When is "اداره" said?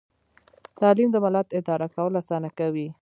1.59-1.87